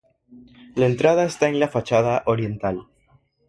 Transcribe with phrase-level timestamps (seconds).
[0.73, 2.87] La entrada está en la fachada oriental.